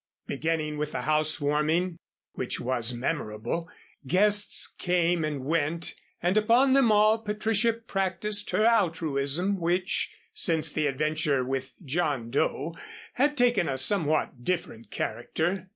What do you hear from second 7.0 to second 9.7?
Patricia practiced her altruism